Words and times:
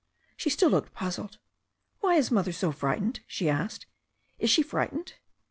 She 0.35 0.49
still 0.49 0.71
looked 0.71 0.95
puzzled. 0.95 1.37
Why 1.99 2.15
is 2.15 2.31
Mother 2.31 2.51
so 2.51 2.71
frightened?" 2.71 3.19
she 3.27 3.47
asked. 3.47 3.85
'Is 4.39 4.49
she 4.49 4.63
frightened?" 4.63 5.13